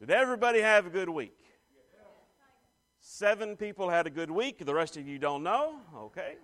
[0.00, 1.36] Did everybody have a good week?
[3.00, 4.64] Seven people had a good week.
[4.64, 5.80] The rest of you don't know.
[5.96, 6.36] Okay.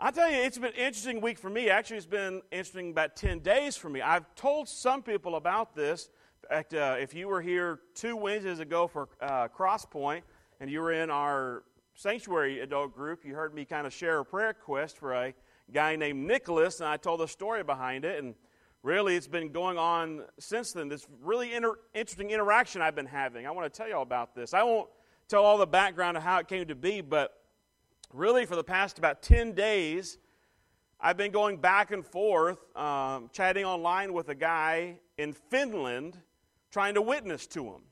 [0.00, 1.68] I tell you, it's been an interesting week for me.
[1.68, 4.00] Actually, it's been interesting about 10 days for me.
[4.00, 6.08] I've told some people about this.
[6.42, 10.22] In fact, uh, if you were here two Wednesdays ago for uh, Crosspoint
[10.58, 11.64] and you were in our
[11.94, 15.34] sanctuary adult group, you heard me kind of share a prayer request for a
[15.70, 18.22] guy named Nicholas, and I told the story behind it.
[18.22, 18.34] And
[18.84, 20.88] really, it's been going on since then.
[20.88, 23.46] This really inter- interesting interaction I've been having.
[23.46, 24.52] I want to tell you all about this.
[24.52, 24.88] I won't
[25.26, 27.32] tell all the background of how it came to be, but
[28.12, 30.18] really for the past about 10 days,
[31.00, 36.18] I've been going back and forth, um, chatting online with a guy in Finland,
[36.70, 37.82] trying to witness to him.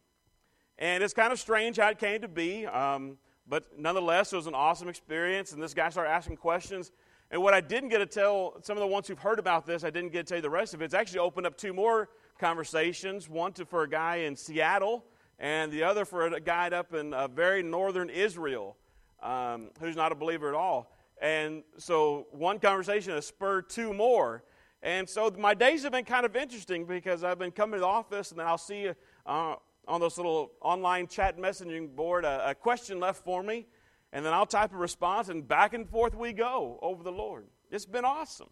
[0.78, 3.16] And it's kind of strange how it came to be, um,
[3.48, 5.52] but nonetheless, it was an awesome experience.
[5.52, 6.92] And this guy started asking questions.
[7.32, 9.84] And what I didn't get to tell some of the ones who've heard about this,
[9.84, 10.84] I didn't get to tell you the rest of it.
[10.84, 15.02] It's actually opened up two more conversations one to, for a guy in Seattle,
[15.38, 18.76] and the other for a guy up in uh, very northern Israel
[19.22, 20.94] um, who's not a believer at all.
[21.22, 24.42] And so one conversation has spurred two more.
[24.82, 27.86] And so my days have been kind of interesting because I've been coming to the
[27.86, 28.90] office and then I'll see
[29.24, 29.54] uh,
[29.88, 33.66] on this little online chat messaging board a, a, question left for me.
[34.12, 37.46] And then I'll type a response and back and forth we go over the Lord.
[37.70, 38.50] It's been awesome.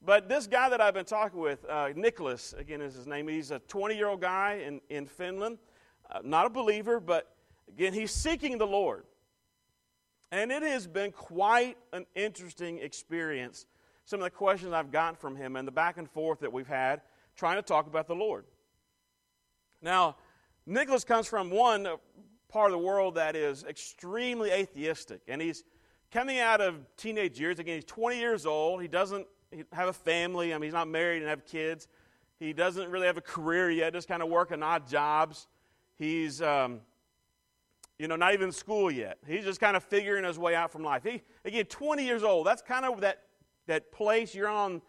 [0.00, 3.50] But this guy that I've been talking with, uh, Nicholas, again is his name, he's
[3.50, 5.58] a 20 year old guy in, in Finland,
[6.10, 7.34] uh, not a believer, but
[7.68, 9.04] again, he's seeking the Lord.
[10.30, 13.66] And it has been quite an interesting experience.
[14.04, 16.68] Some of the questions I've gotten from him and the back and forth that we've
[16.68, 17.00] had
[17.36, 18.44] trying to talk about the Lord.
[19.82, 20.16] Now,
[20.64, 21.88] Nicholas comes from one
[22.56, 25.62] part of the world that is extremely atheistic, and he's
[26.10, 27.58] coming out of teenage years.
[27.58, 28.80] Again, he's 20 years old.
[28.80, 29.26] He doesn't
[29.72, 30.54] have a family.
[30.54, 31.86] I mean, he's not married and have kids.
[32.40, 35.48] He doesn't really have a career yet, just kind of working odd jobs.
[35.96, 36.80] He's um,
[37.98, 39.18] you know, not even in school yet.
[39.26, 41.02] He's just kind of figuring his way out from life.
[41.04, 42.46] He, again, 20 years old.
[42.46, 43.24] That's kind of that,
[43.66, 44.80] that place you're on,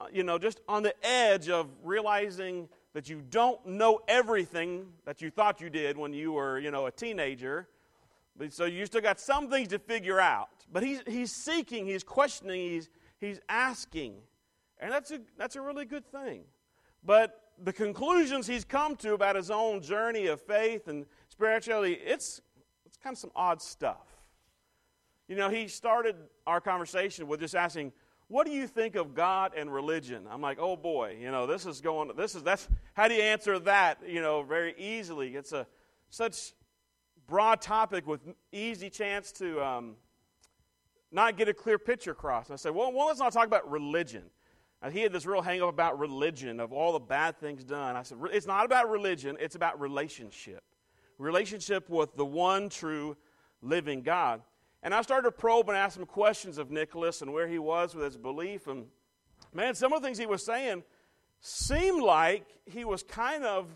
[0.00, 5.20] uh, you know, just on the edge of realizing that you don't know everything that
[5.20, 7.68] you thought you did when you were, you know, a teenager.
[8.50, 10.48] So you still got some things to figure out.
[10.72, 12.88] But he's, he's seeking, he's questioning, he's,
[13.20, 14.14] he's asking.
[14.78, 16.44] And that's a, that's a really good thing.
[17.04, 22.40] But the conclusions he's come to about his own journey of faith and spirituality, it's,
[22.86, 24.06] it's, kind of some odd stuff.
[25.28, 26.16] You know, he started
[26.46, 27.92] our conversation with just asking,
[28.28, 30.26] what do you think of God and religion?
[30.30, 33.22] I'm like, oh boy, you know, this is going, this is, that's, how do you
[33.22, 35.34] answer that, you know, very easily?
[35.34, 35.66] It's a
[36.10, 36.52] such
[37.26, 38.20] broad topic with
[38.52, 39.96] easy chance to um,
[41.10, 42.46] not get a clear picture across.
[42.48, 44.24] And I said, well, well, let's not talk about religion.
[44.92, 47.96] He had this real hang up about religion, of all the bad things done.
[47.96, 50.62] I said, it's not about religion, it's about relationship
[51.18, 53.16] relationship with the one true
[53.60, 54.40] living God.
[54.82, 57.94] And I started to probe and ask him questions of Nicholas and where he was
[57.94, 58.66] with his belief.
[58.66, 58.86] And
[59.52, 60.84] man, some of the things he was saying
[61.40, 63.66] seemed like he was kind of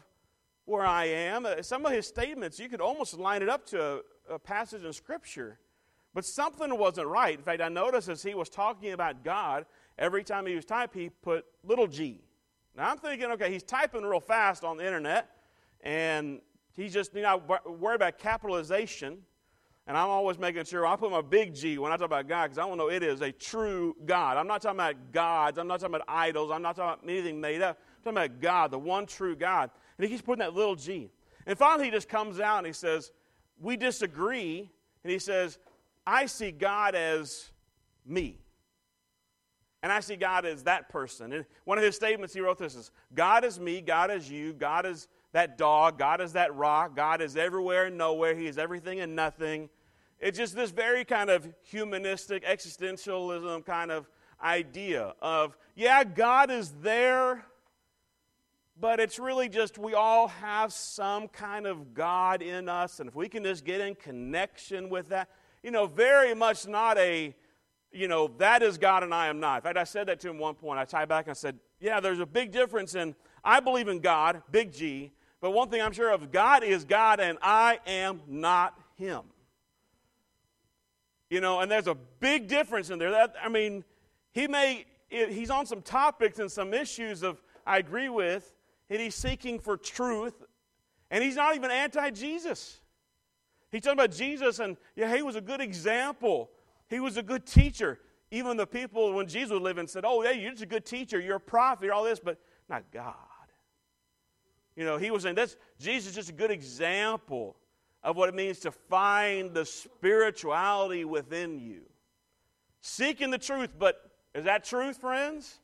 [0.65, 1.45] where I am.
[1.45, 4.85] Uh, some of his statements, you could almost line it up to a, a passage
[4.85, 5.59] in Scripture.
[6.15, 7.37] But something wasn't right.
[7.37, 9.67] In fact, I noticed as he was talking about God,
[9.99, 12.21] every time he was typing, he put little g.
[12.77, 15.29] Now I'm thinking, okay, he's typing real fast on the internet,
[15.83, 16.41] and
[16.75, 19.19] He's just, you know, worried about capitalization.
[19.87, 22.45] And I'm always making sure I put my big G when I talk about God
[22.45, 24.37] because I want to know it is a true God.
[24.37, 25.59] I'm not talking about gods.
[25.59, 26.53] I'm not talking about idols.
[26.53, 27.79] I'm not talking about anything made up.
[27.99, 29.71] I'm talking about God, the one true God.
[29.99, 31.11] And he keeps putting that little G.
[31.47, 33.11] And finally, he just comes out and he says,
[33.61, 34.71] We disagree.
[35.03, 35.59] And he says,
[36.07, 37.51] I see God as
[38.07, 38.39] me.
[39.83, 41.33] And I see God as that person.
[41.33, 44.53] And one of his statements, he wrote this is God is me, God is you,
[44.53, 45.99] God is that dog.
[45.99, 46.95] God is that rock.
[46.95, 48.35] God is everywhere and nowhere.
[48.35, 49.69] He is everything and nothing.
[50.21, 54.09] It's just this very kind of humanistic existentialism kind of
[54.43, 57.45] idea of, yeah, God is there,
[58.79, 63.01] but it's really just we all have some kind of God in us.
[63.01, 65.29] And if we can just get in connection with that,
[65.63, 67.35] you know, very much not a,
[67.91, 69.57] you know, that is God and I am not.
[69.57, 70.79] In fact, I said that to him one point.
[70.79, 73.15] I tied back and I said, yeah, there's a big difference in
[73.45, 75.13] I believe in God, big G,
[75.43, 79.23] but one thing I'm sure of God is God, and I am not Him.
[81.29, 83.11] You know, and there's a big difference in there.
[83.11, 83.85] That, I mean,
[84.31, 88.55] he may, he's on some topics and some issues of, I agree with,
[88.89, 90.45] and he's seeking for truth,
[91.11, 92.81] and he's not even anti Jesus.
[93.73, 96.51] He's talking about Jesus, and yeah, he was a good example.
[96.89, 97.99] He was a good teacher.
[98.31, 101.19] Even the people, when Jesus was living, said, Oh, yeah, you're just a good teacher,
[101.19, 102.39] you're a prophet, you're all this, but
[102.69, 103.15] not God.
[104.77, 107.57] You know, he was saying that's Jesus is just a good example
[108.03, 111.83] of what it means to find the spirituality within you.
[112.81, 115.61] Seeking the truth, but is that truth, friends?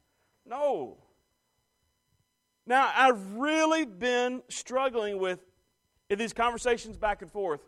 [0.47, 0.99] No.
[2.67, 5.41] Now, I've really been struggling with
[6.11, 7.61] in these conversations back and forth.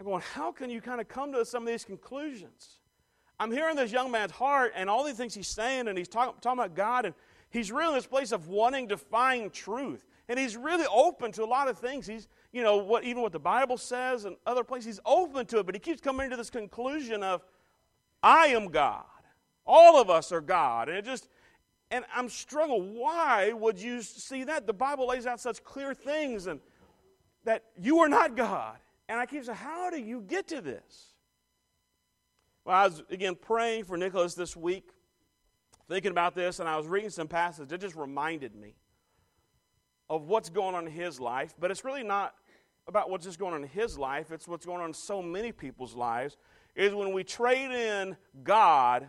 [0.00, 2.80] I'm going, how can you kind of come to some of these conclusions?
[3.38, 6.40] I'm hearing this young man's heart and all these things he's saying, and he's talk,
[6.40, 7.14] talking about God, and
[7.50, 10.04] he's really in this place of wanting to find truth.
[10.28, 12.06] And he's really open to a lot of things.
[12.06, 15.60] He's, you know, what even what the Bible says and other places, he's open to
[15.60, 17.44] it, but he keeps coming to this conclusion of,
[18.22, 19.04] I am God.
[19.64, 20.88] All of us are God.
[20.88, 21.28] And it just,
[21.90, 22.94] and I'm struggling.
[22.98, 24.66] Why would you see that?
[24.66, 26.60] The Bible lays out such clear things and
[27.44, 28.78] that you are not God.
[29.08, 31.14] And I keep saying, how do you get to this?
[32.64, 34.90] Well, I was again praying for Nicholas this week,
[35.88, 37.70] thinking about this, and I was reading some passages.
[37.70, 38.74] It just reminded me
[40.08, 42.34] of what's going on in his life, but it's really not
[42.88, 45.50] about what's just going on in his life, it's what's going on in so many
[45.50, 46.36] people's lives,
[46.74, 49.08] is when we trade in God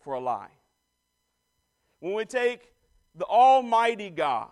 [0.00, 0.50] for a lie.
[2.00, 2.72] When we take
[3.16, 4.50] the Almighty God,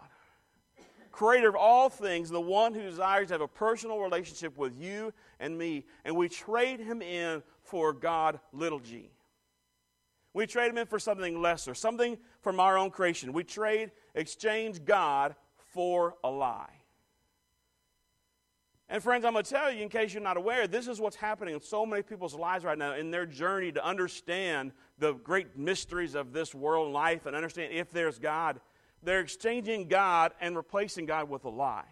[1.12, 5.12] creator of all things, the one who desires to have a personal relationship with you
[5.38, 9.10] and me, and we trade him in for God, little g.
[10.34, 13.32] We trade him in for something lesser, something from our own creation.
[13.32, 15.34] We trade, exchange God
[15.76, 16.72] for a lie.
[18.88, 21.16] And friends, I'm going to tell you, in case you're not aware, this is what's
[21.16, 25.58] happening in so many people's lives right now in their journey to understand the great
[25.58, 28.58] mysteries of this world life and understand if there's God.
[29.02, 31.84] They're exchanging God and replacing God with a lie.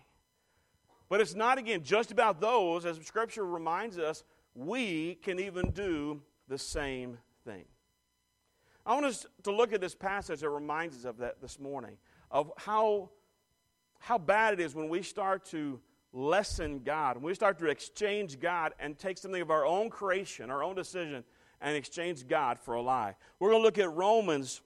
[1.11, 2.87] But it's not, again, just about those.
[2.87, 7.67] As Scripture reminds us, we can even do the same thing.
[8.87, 11.99] I want us to look at this passage that reminds us of that this morning,
[12.31, 13.11] of how
[14.05, 15.81] how bad it is when we start to
[16.13, 20.51] lessen God, when we start to exchange God and take something of our own creation,
[20.51, 21.25] our own decision,
[21.63, 23.17] and exchange God for a lie.
[23.39, 24.61] We're going to look at Romans,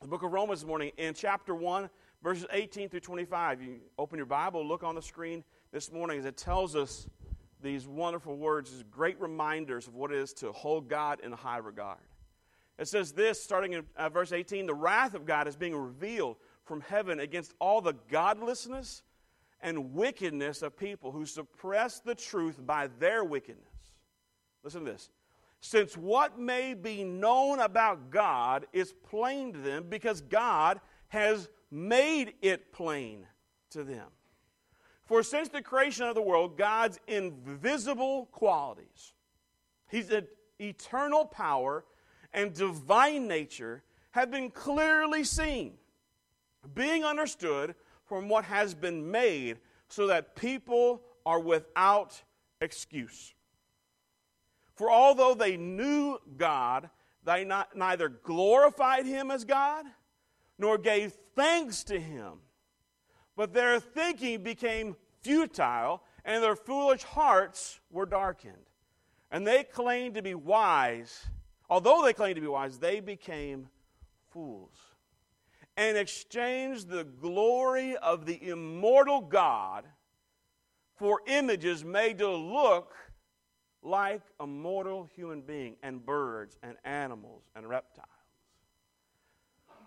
[0.00, 1.90] the book of Romans this morning, in chapter 1,
[2.22, 3.60] verses 18 through 25.
[3.60, 7.08] You open your Bible, look on the screen this morning as it tells us
[7.60, 11.58] these wonderful words, these great reminders of what it is to hold God in high
[11.58, 11.98] regard.
[12.78, 16.36] It says this, starting in uh, verse 18 the wrath of God is being revealed
[16.70, 19.02] from heaven against all the godlessness
[19.60, 23.66] and wickedness of people who suppress the truth by their wickedness.
[24.62, 25.10] Listen to this.
[25.60, 32.34] Since what may be known about God is plain to them because God has made
[32.40, 33.26] it plain
[33.70, 34.06] to them.
[35.06, 39.12] For since the creation of the world, God's invisible qualities,
[39.88, 40.12] His
[40.60, 41.84] eternal power
[42.32, 43.82] and divine nature,
[44.12, 45.72] have been clearly seen
[46.74, 47.74] being understood
[48.06, 49.58] from what has been made,
[49.88, 52.20] so that people are without
[52.60, 53.34] excuse.
[54.74, 56.90] For although they knew God,
[57.24, 59.84] they not, neither glorified him as God,
[60.58, 62.40] nor gave thanks to him.
[63.36, 68.54] But their thinking became futile, and their foolish hearts were darkened.
[69.30, 71.26] And they claimed to be wise.
[71.68, 73.68] Although they claimed to be wise, they became
[74.30, 74.89] fools
[75.76, 79.84] and exchanged the glory of the immortal God
[80.96, 82.94] for images made to look
[83.82, 88.08] like a mortal human being and birds and animals and reptiles.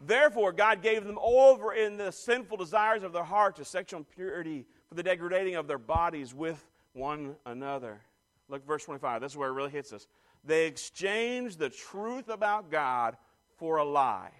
[0.05, 4.65] Therefore, God gave them over in the sinful desires of their heart to sexual impurity
[4.89, 8.01] for the degrading of their bodies with one another.
[8.49, 9.21] Look, verse 25.
[9.21, 10.07] This is where it really hits us.
[10.43, 13.15] They exchanged the truth about God
[13.55, 14.31] for a lie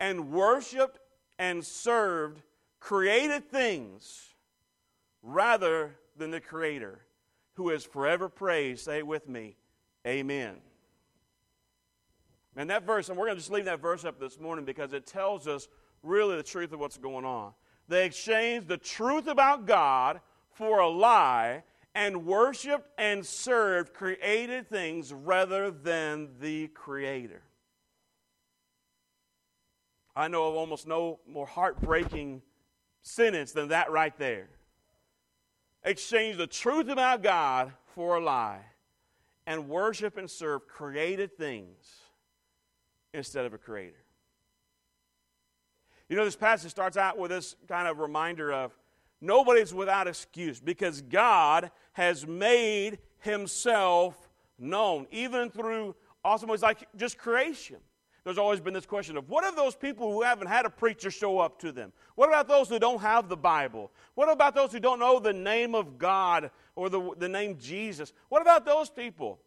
[0.00, 0.98] and worshiped
[1.38, 2.42] and served
[2.80, 4.34] created things
[5.22, 7.00] rather than the Creator,
[7.54, 8.84] who is forever praised.
[8.84, 9.56] Say it with me.
[10.06, 10.56] Amen.
[12.56, 14.92] And that verse, and we're going to just leave that verse up this morning because
[14.92, 15.68] it tells us
[16.02, 17.52] really the truth of what's going on.
[17.88, 20.20] They exchanged the truth about God
[20.52, 21.62] for a lie
[21.94, 27.42] and worshiped and served created things rather than the Creator.
[30.18, 32.42] I know of almost no more heartbreaking
[33.02, 34.48] sentence than that right there.
[35.84, 38.62] Exchange the truth about God for a lie
[39.46, 42.02] and worship and serve created things
[43.14, 44.04] instead of a creator.
[46.08, 48.76] You know, this passage starts out with this kind of reminder of
[49.20, 55.94] nobody's without excuse because God has made himself known, even through
[56.24, 57.76] awesome ways like just creation.
[58.28, 61.10] There's always been this question of what of those people who haven't had a preacher
[61.10, 61.94] show up to them?
[62.14, 63.90] What about those who don't have the Bible?
[64.16, 68.12] What about those who don't know the name of God or the, the name Jesus?
[68.28, 69.40] What about those people?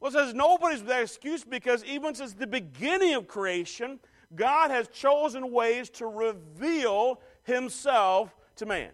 [0.00, 4.00] Well, it says nobody's without excuse because even since the beginning of creation,
[4.34, 8.88] God has chosen ways to reveal himself to man.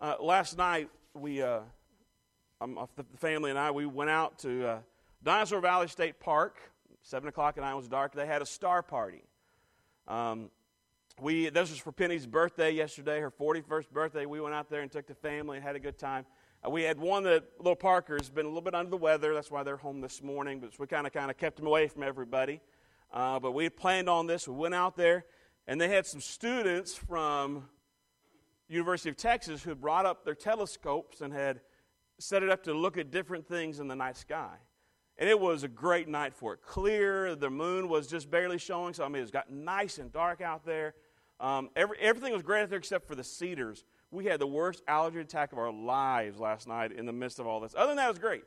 [0.00, 1.60] Uh, last night, we, uh,
[2.62, 4.78] um, the family and I, we went out to uh,
[5.24, 6.58] Dinosaur Valley State Park.
[7.02, 8.12] Seven o'clock at night was dark.
[8.12, 9.22] They had a star party.
[10.08, 10.50] Um,
[11.20, 14.26] we this was for Penny's birthday yesterday, her 41st birthday.
[14.26, 16.26] We went out there and took the family and had a good time.
[16.64, 19.32] Uh, we had one that little Parker's been a little bit under the weather.
[19.32, 20.58] That's why they're home this morning.
[20.58, 22.60] But we kind of kind of kept him away from everybody.
[23.12, 24.48] Uh, but we had planned on this.
[24.48, 25.26] We went out there,
[25.68, 27.68] and they had some students from
[28.68, 31.60] University of Texas who brought up their telescopes and had
[32.18, 34.56] set it up to look at different things in the night sky.
[35.18, 36.62] And it was a great night for it.
[36.62, 40.40] Clear, the moon was just barely showing, so I mean, it's got nice and dark
[40.40, 40.94] out there.
[41.38, 43.84] Um, every, everything was great out there except for the cedars.
[44.10, 47.46] We had the worst allergy attack of our lives last night in the midst of
[47.46, 47.74] all this.
[47.76, 48.44] Other than that, it was great.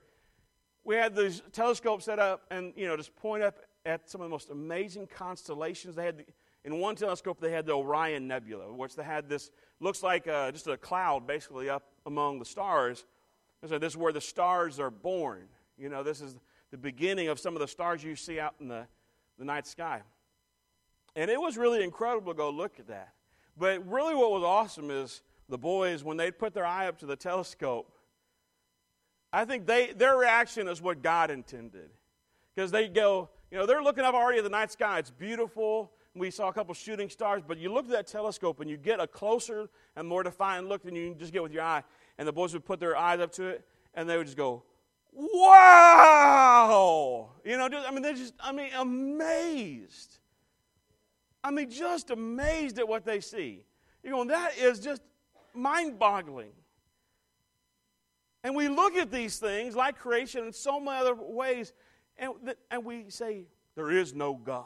[0.84, 4.26] We had these telescopes set up and, you know, just point up at some of
[4.26, 5.96] the most amazing constellations.
[5.96, 6.26] They had, the,
[6.64, 10.52] in one telescope, they had the Orion Nebula, which they had this, looks like uh,
[10.52, 13.06] just a cloud basically up among the stars.
[13.62, 15.48] And so this is where the stars are born.
[15.78, 16.36] You know, this is
[16.76, 18.86] the beginning of some of the stars you see out in the,
[19.40, 20.02] the night sky.
[21.16, 23.14] And it was really incredible to go look at that.
[23.58, 27.06] But really, what was awesome is the boys, when they put their eye up to
[27.06, 27.90] the telescope,
[29.32, 31.92] I think they, their reaction is what God intended.
[32.54, 35.00] Because they go, you know, they're looking up already at the night sky.
[35.00, 35.94] It's beautiful.
[36.14, 39.00] We saw a couple shooting stars, but you look at that telescope and you get
[39.00, 41.84] a closer and more defined look than you just get with your eye.
[42.18, 44.64] And the boys would put their eyes up to it, and they would just go,
[45.16, 46.66] wow!
[47.44, 50.18] You know, I mean, they're just, I mean, amazed.
[51.44, 53.66] I mean, just amazed at what they see.
[54.04, 55.02] You're going, that is just
[55.54, 56.52] mind boggling.
[58.44, 61.74] And we look at these things like creation in so many other ways,
[62.18, 62.34] and,
[62.70, 64.66] and we say, there is no God.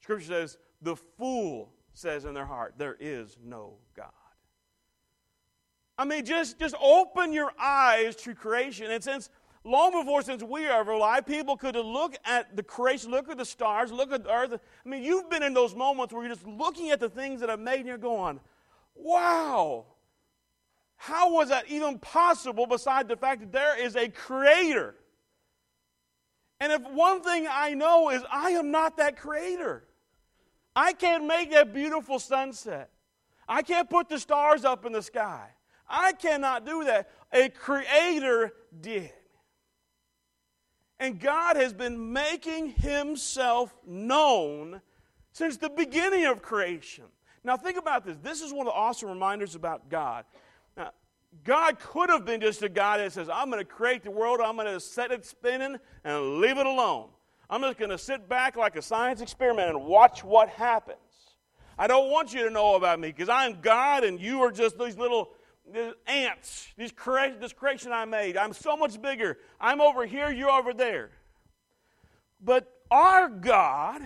[0.00, 4.10] Scripture says, the fool says in their heart, there is no God.
[6.00, 8.90] I mean, just, just open your eyes to creation.
[8.90, 9.28] And since
[9.64, 13.44] long before since we are alive, people could look at the creation, look at the
[13.44, 14.54] stars, look at the earth.
[14.54, 17.50] I mean, you've been in those moments where you're just looking at the things that
[17.50, 18.40] I've made and you're going,
[18.94, 19.84] wow,
[20.96, 24.94] how was that even possible beside the fact that there is a creator?
[26.60, 29.84] And if one thing I know is I am not that creator.
[30.74, 32.88] I can't make that beautiful sunset.
[33.46, 35.50] I can't put the stars up in the sky.
[35.90, 37.10] I cannot do that.
[37.32, 39.10] A creator did.
[40.98, 44.80] And God has been making himself known
[45.32, 47.04] since the beginning of creation.
[47.42, 48.18] Now, think about this.
[48.22, 50.24] This is one of the awesome reminders about God.
[50.76, 50.90] Now,
[51.42, 54.40] God could have been just a God that says, I'm going to create the world,
[54.40, 57.08] I'm going to set it spinning and leave it alone.
[57.48, 60.98] I'm just going to sit back like a science experiment and watch what happens.
[61.78, 64.78] I don't want you to know about me because I'm God and you are just
[64.78, 65.30] these little
[65.72, 68.36] the ants, these cre- this creation I made.
[68.36, 69.38] I'm so much bigger.
[69.60, 71.10] I'm over here, you're over there.
[72.42, 74.02] But our God,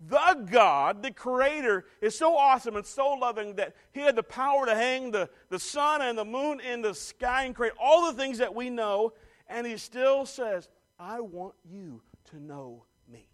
[0.00, 4.66] the God, the Creator, is so awesome and so loving that He had the power
[4.66, 8.16] to hang the, the sun and the moon in the sky and create all the
[8.16, 9.12] things that we know.
[9.48, 10.68] And He still says,
[10.98, 13.28] I want you to know me.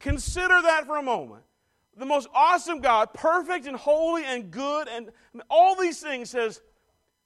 [0.00, 1.44] Consider that for a moment
[1.96, 5.10] the most awesome God, perfect and holy and good, and
[5.50, 6.60] all these things says,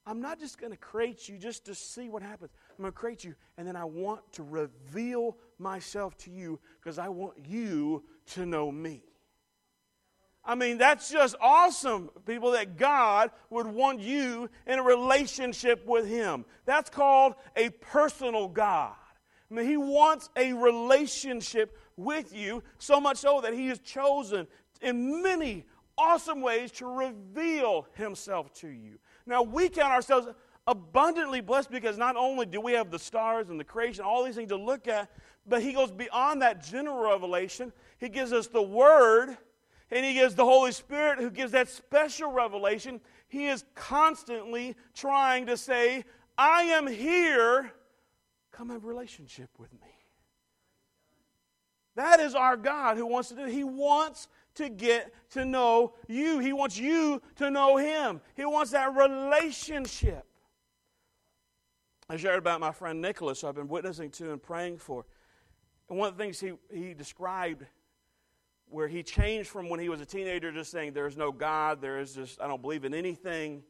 [0.06, 2.52] I'm not just going to create you just to see what happens.
[2.70, 6.98] I'm going to create you, and then I want to reveal myself to you because
[6.98, 8.04] I want you
[8.34, 9.02] to know me.
[10.44, 16.06] I mean, that's just awesome, people, that God would want you in a relationship with
[16.06, 16.44] Him.
[16.66, 18.94] That's called a personal God.
[19.50, 24.46] I mean, He wants a relationship with you, so much so that He has chosen
[24.80, 25.64] in many
[25.98, 28.98] awesome ways to reveal Himself to you.
[29.26, 30.28] Now, we count ourselves
[30.66, 34.34] abundantly blessed because not only do we have the stars and the creation, all these
[34.34, 35.10] things to look at,
[35.46, 37.72] but He goes beyond that general revelation.
[37.98, 39.36] He gives us the Word,
[39.90, 43.00] and He gives the Holy Spirit who gives that special revelation.
[43.28, 46.04] He is constantly trying to say,
[46.36, 47.72] I am here.
[48.52, 49.95] Come have relationship with me.
[51.96, 53.44] That is our God who wants to do.
[53.46, 56.38] He wants to get to know you.
[56.38, 58.20] He wants you to know Him.
[58.34, 60.24] He wants that relationship.
[62.08, 65.06] I shared about my friend Nicholas, who I've been witnessing to and praying for.
[65.88, 67.64] And one of the things he, he described
[68.68, 71.98] where he changed from when he was a teenager just saying, There's no God, there
[71.98, 73.62] is just, I don't believe in anything.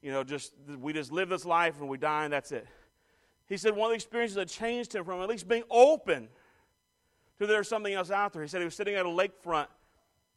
[0.00, 2.66] You know, just, we just live this life and we die and that's it.
[3.46, 6.28] He said one of the experiences that changed him from at least being open
[7.46, 8.42] there's something else out there.
[8.42, 9.66] He said he was sitting at a lakefront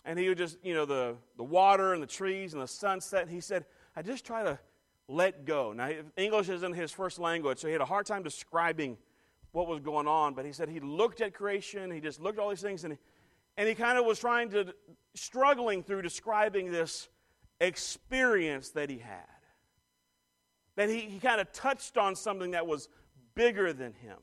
[0.06, 3.28] and he would just, you know, the, the water and the trees and the sunset.
[3.28, 4.60] He said, I just try to
[5.08, 5.74] let go.
[5.74, 8.98] Now, English isn't his first language, so he had a hard time describing
[9.52, 12.42] what was going on, but he said he looked at creation, he just looked at
[12.42, 13.00] all these things, and he,
[13.58, 14.74] and he kind of was trying to,
[15.14, 17.08] struggling through describing this
[17.62, 19.22] experience that he had.
[20.76, 22.90] That he, he kind of touched on something that was
[23.34, 24.18] bigger than him.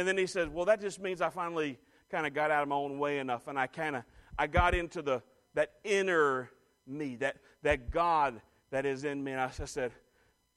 [0.00, 1.78] And then he said, Well, that just means I finally
[2.10, 4.04] kind of got out of my own way enough and I kind of
[4.38, 6.48] I got into the that inner
[6.86, 8.40] me, that, that God
[8.70, 9.32] that is in me.
[9.32, 9.92] And I, I said,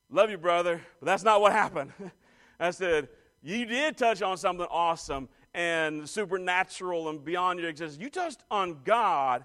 [0.10, 1.92] Love you, brother, but that's not what happened.
[2.60, 3.10] I said,
[3.42, 8.02] You did touch on something awesome and supernatural and beyond your existence.
[8.02, 9.44] You touched on God,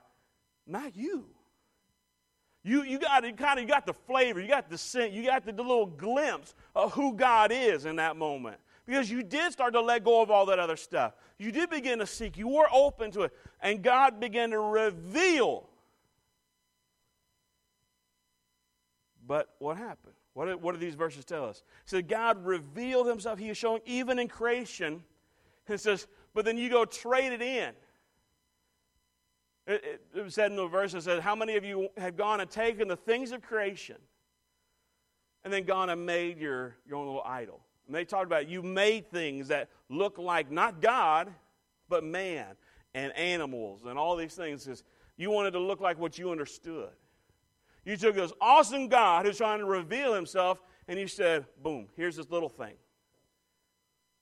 [0.65, 1.25] not you.
[2.63, 5.25] You, you got you kind of you got the flavor, you got the scent, you
[5.25, 8.59] got the, the little glimpse of who God is in that moment.
[8.89, 11.13] Because you did start to let go of all that other stuff.
[11.37, 12.39] You did begin to seek.
[12.39, 13.33] You were open to it.
[13.61, 15.69] And God began to reveal.
[19.27, 20.15] But what happened?
[20.33, 21.63] What, what do these verses tell us?
[21.85, 23.39] Said God revealed himself.
[23.39, 25.05] He is showing even in creation.
[25.69, 27.75] It says, but then you go trade it in.
[29.67, 32.41] It, it, it said in the verse, it said, How many of you have gone
[32.41, 33.97] and taken the things of creation
[35.45, 37.61] and then gone and made your, your own little idol?
[37.89, 41.33] And they talked about you made things that look like not God,
[41.89, 42.47] but man
[42.95, 44.65] and animals and all these things.
[44.65, 44.85] Because
[45.17, 46.91] you wanted to look like what you understood.
[47.85, 52.17] You took this awesome God who's trying to reveal himself, and you said, boom, here's
[52.17, 52.75] this little thing.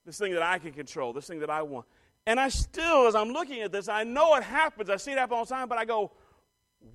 [0.04, 1.87] This thing that I can control, this thing that I want.
[2.25, 4.88] And I still, as I'm looking at this, I know it happens.
[4.88, 6.12] I see it happen all the time, but I go,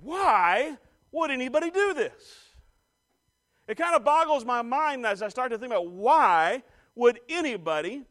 [0.00, 0.78] why
[1.10, 2.54] would anybody do this?
[3.68, 6.62] It kind of boggles my mind as I start to think about why
[6.94, 8.02] would anybody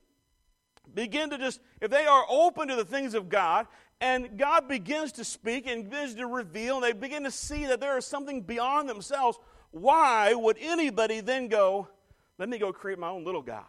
[0.93, 3.67] begin to just, if they are open to the things of God,
[3.99, 7.79] and God begins to speak and begins to reveal, and they begin to see that
[7.79, 9.37] there is something beyond themselves,
[9.69, 11.87] why would anybody then go,
[12.37, 13.63] let me go create my own little God?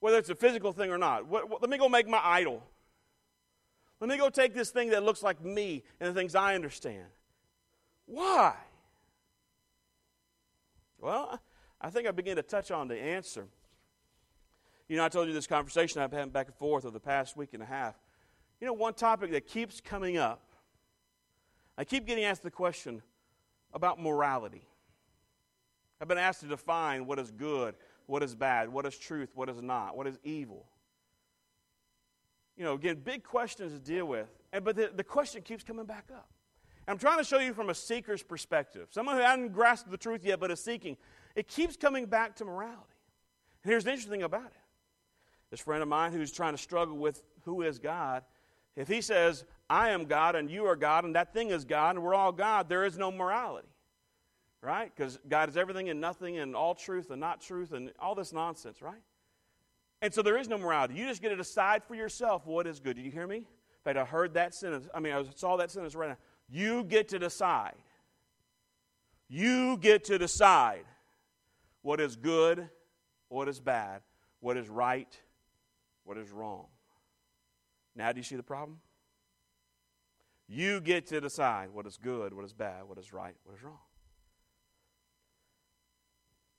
[0.00, 1.30] Whether it's a physical thing or not.
[1.30, 2.62] Let me go make my idol.
[4.00, 7.06] Let me go take this thing that looks like me and the things I understand.
[8.06, 8.54] Why?
[11.00, 11.40] Well,
[11.80, 13.46] I think I begin to touch on the answer.
[14.88, 17.36] You know, I told you this conversation I've had back and forth over the past
[17.36, 17.94] week and a half.
[18.60, 20.42] You know, one topic that keeps coming up,
[21.76, 23.02] I keep getting asked the question
[23.72, 24.66] about morality.
[26.00, 27.74] I've been asked to define what is good,
[28.06, 30.66] what is bad, what is truth, what is not, what is evil.
[32.56, 35.86] You know, again, big questions to deal with, and, but the, the question keeps coming
[35.86, 36.28] back up.
[36.88, 40.24] I'm trying to show you from a seeker's perspective, someone who hasn't grasped the truth
[40.24, 40.96] yet but is seeking.
[41.36, 42.82] It keeps coming back to morality.
[43.62, 44.52] And here's the interesting thing about it
[45.50, 48.22] this friend of mine who's trying to struggle with who is God,
[48.76, 51.96] if he says, I am God and you are God and that thing is God
[51.96, 53.68] and we're all God, there is no morality.
[54.60, 54.90] Right?
[54.94, 58.32] Because God is everything and nothing and all truth and not truth and all this
[58.32, 59.00] nonsense, right?
[60.02, 60.94] And so there is no morality.
[60.94, 62.96] You just get to decide for yourself what is good.
[62.96, 63.36] Did you hear me?
[63.36, 63.44] In
[63.84, 64.88] fact, I heard that sentence.
[64.92, 66.16] I mean, I saw that sentence right now.
[66.48, 67.74] You get to decide.
[69.28, 70.84] You get to decide
[71.82, 72.68] what is good,
[73.28, 74.00] what is bad,
[74.40, 75.20] what is right,
[76.04, 76.66] what is wrong.
[77.94, 78.78] Now, do you see the problem?
[80.48, 83.62] You get to decide what is good, what is bad, what is right, what is
[83.62, 83.78] wrong.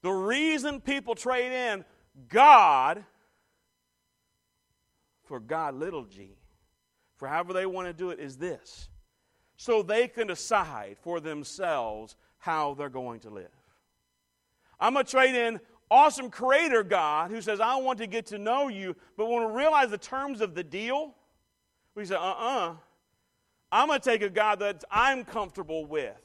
[0.03, 1.83] The reason people trade in
[2.27, 3.03] God
[5.23, 6.37] for God little g,
[7.17, 8.89] for however they want to do it, is this
[9.59, 13.51] so they can decide for themselves how they're going to live.
[14.79, 15.59] I'm going to trade in
[15.91, 19.53] awesome creator God who says, I want to get to know you, but when we
[19.53, 21.13] realize the terms of the deal,
[21.93, 22.69] we say, uh uh-uh.
[22.69, 22.73] uh.
[23.69, 26.15] i am going to take a God that I'm comfortable with.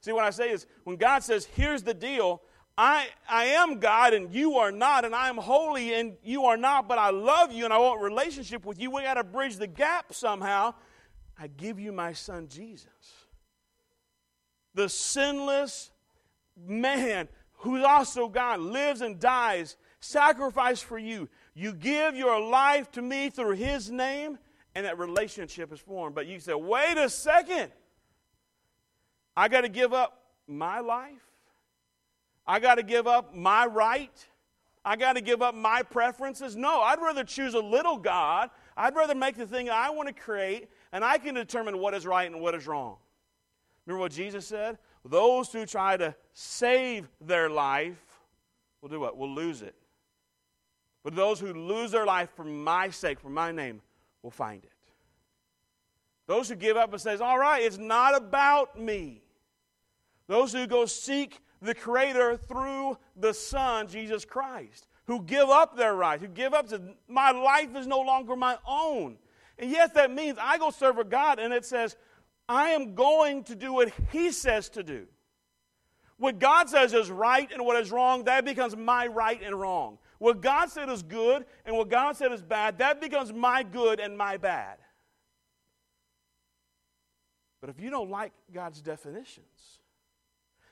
[0.00, 2.42] See, what I say is, when God says, here's the deal,
[2.82, 6.56] I, I am God and you are not, and I am holy and you are
[6.56, 8.90] not, but I love you and I want relationship with you.
[8.90, 10.72] We got to bridge the gap somehow.
[11.38, 12.88] I give you my son Jesus.
[14.72, 15.90] The sinless
[16.56, 21.28] man who's also God, lives and dies, sacrificed for you.
[21.52, 24.38] You give your life to me through his name,
[24.74, 26.14] and that relationship is formed.
[26.14, 27.72] But you say, wait a second.
[29.36, 31.29] I got to give up my life.
[32.50, 34.26] I got to give up my right.
[34.84, 36.56] I got to give up my preferences.
[36.56, 38.50] No, I'd rather choose a little God.
[38.76, 42.04] I'd rather make the thing I want to create, and I can determine what is
[42.04, 42.96] right and what is wrong.
[43.86, 44.78] Remember what Jesus said?
[45.04, 48.02] Those who try to save their life
[48.82, 49.16] will do what?
[49.16, 49.76] Will lose it.
[51.04, 53.80] But those who lose their life for my sake, for my name,
[54.24, 54.72] will find it.
[56.26, 59.22] Those who give up and says, "All right, it's not about me."
[60.26, 65.94] Those who go seek the Creator through the Son, Jesus Christ, who give up their
[65.94, 69.16] rights, who give up to my life is no longer my own.
[69.58, 71.96] And yes, that means I go serve a God, and it says,
[72.48, 75.06] I am going to do what He says to do.
[76.16, 79.98] What God says is right and what is wrong, that becomes my right and wrong.
[80.18, 84.00] What God said is good and what God said is bad, that becomes my good
[84.00, 84.76] and my bad.
[87.62, 89.79] But if you don't like God's definitions,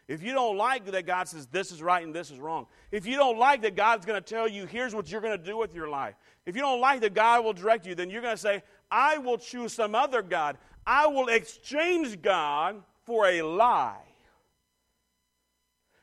[0.09, 3.07] if you don't like that God says this is right and this is wrong, if
[3.07, 5.57] you don't like that God's going to tell you here's what you're going to do
[5.57, 6.15] with your life,
[6.47, 9.19] if you don't like that God will direct you, then you're going to say, I
[9.19, 10.57] will choose some other God.
[10.87, 14.09] I will exchange God for a lie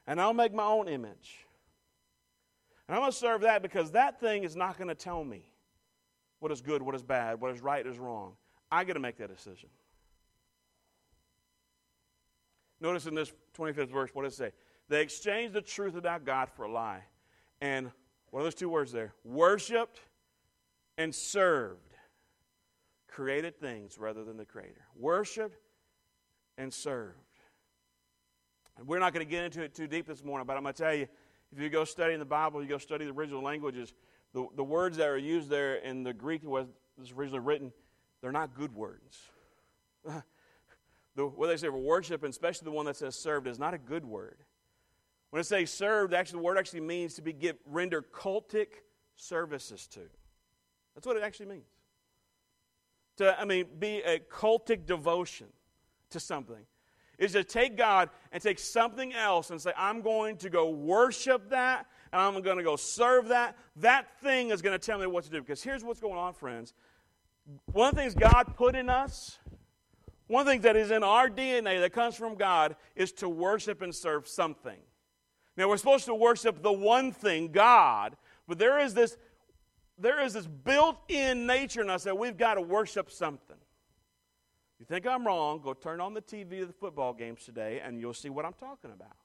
[0.07, 1.45] and I'll make my own image.
[2.87, 5.43] And I'm going to serve that because that thing is not going to tell me
[6.39, 8.33] what is good, what is bad, what is right, what is wrong.
[8.71, 9.69] I got to make that decision.
[12.81, 14.51] Notice in this 25th verse, what does it say?
[14.89, 17.03] They exchanged the truth about God for a lie.
[17.61, 17.91] And
[18.29, 19.13] what are those two words there?
[19.23, 19.99] Worshipped
[20.97, 21.95] and served
[23.07, 24.85] created things rather than the Creator.
[24.95, 25.57] Worshipped
[26.57, 27.15] and served.
[28.85, 30.83] We're not going to get into it too deep this morning, but I'm going to
[30.83, 31.07] tell you
[31.53, 33.93] if you go study in the Bible, you go study the original languages,
[34.33, 36.67] the, the words that are used there in the Greek that was
[37.15, 37.71] originally written,
[38.21, 39.17] they're not good words.
[41.15, 43.73] the, what they say for worship, and especially the one that says served, is not
[43.73, 44.37] a good word.
[45.29, 48.67] When it says served, actually, the word actually means to be give, render cultic
[49.15, 50.01] services to.
[50.93, 51.67] That's what it actually means.
[53.17, 55.47] To, I mean, be a cultic devotion
[56.09, 56.65] to something
[57.17, 61.49] is to take God and take something else and say, I'm going to go worship
[61.49, 63.57] that and I'm going to go serve that.
[63.77, 65.41] That thing is going to tell me what to do.
[65.41, 66.73] Because here's what's going on, friends.
[67.71, 69.37] One of the things God put in us,
[70.27, 73.29] one of the things that is in our DNA that comes from God, is to
[73.29, 74.77] worship and serve something.
[75.57, 79.17] Now, we're supposed to worship the one thing, God, but there is this,
[79.97, 83.57] there is this built in nature in us that we've got to worship something.
[84.79, 87.99] You think I'm wrong, go turn on the TV of the football games today and
[87.99, 89.15] you'll see what I'm talking about.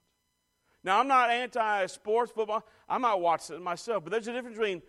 [0.84, 2.64] Now, I'm not anti sports football.
[2.88, 4.82] I might watch it myself, but there's a difference between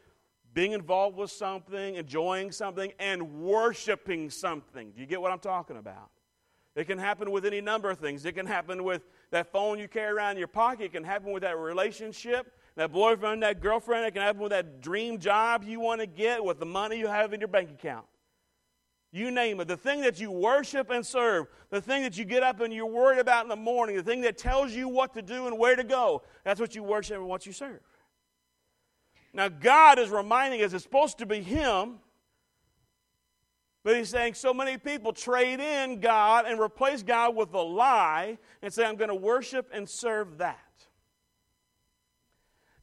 [0.54, 4.92] being involved with something, enjoying something, and worshiping something.
[4.92, 6.10] Do you get what I'm talking about?
[6.76, 8.26] It can happen with any number of things.
[8.26, 10.86] It can happen with that phone you carry around in your pocket.
[10.86, 14.06] It can happen with that relationship, that boyfriend, that girlfriend.
[14.06, 17.08] It can happen with that dream job you want to get, with the money you
[17.08, 18.06] have in your bank account.
[19.14, 19.68] You name it.
[19.68, 22.86] The thing that you worship and serve, the thing that you get up and you're
[22.86, 25.76] worried about in the morning, the thing that tells you what to do and where
[25.76, 27.82] to go, that's what you worship and what you serve.
[29.34, 32.00] Now, God is reminding us it's supposed to be Him,
[33.84, 38.38] but He's saying so many people trade in God and replace God with a lie
[38.62, 40.60] and say, I'm going to worship and serve that.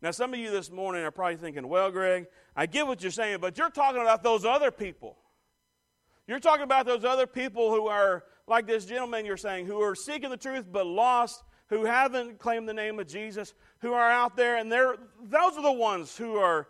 [0.01, 3.11] Now, some of you this morning are probably thinking, well, Greg, I get what you're
[3.11, 5.19] saying, but you're talking about those other people.
[6.27, 9.95] You're talking about those other people who are like this gentleman you're saying, who are
[9.95, 14.37] seeking the truth but lost, who haven't claimed the name of Jesus, who are out
[14.37, 16.67] there, and they're those are the ones who are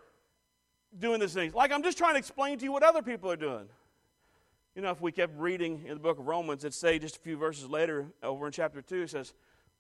[0.99, 1.55] doing these things.
[1.55, 3.69] Like I'm just trying to explain to you what other people are doing.
[4.79, 7.19] You know, if we kept reading in the book of Romans, it'd say just a
[7.19, 9.35] few verses later, over in chapter 2, it says,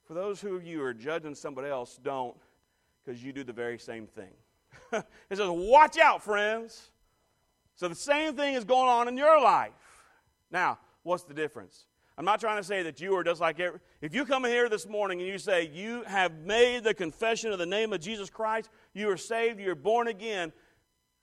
[0.04, 2.36] For those who you are judging somebody else, don't,
[3.04, 4.32] because you do the very same thing.
[4.92, 6.90] it says, Watch out, friends.
[7.76, 9.70] So the same thing is going on in your life.
[10.50, 11.86] Now, what's the difference?
[12.18, 14.50] I'm not trying to say that you are just like every, if you come in
[14.50, 18.00] here this morning and you say you have made the confession of the name of
[18.00, 20.52] Jesus Christ, you are saved, you're born again.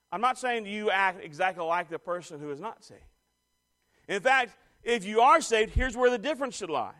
[0.09, 3.01] I'm not saying you act exactly like the person who is not saved.
[4.07, 6.95] In fact, if you are saved, here's where the difference should lie.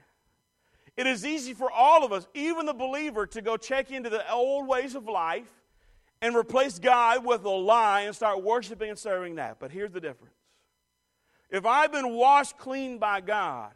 [0.98, 4.30] It is easy for all of us, even the believer, to go check into the
[4.30, 5.50] old ways of life
[6.22, 9.58] and replace God with a lie and start worshiping and serving that.
[9.60, 10.36] But here's the difference
[11.50, 13.72] if I've been washed clean by God,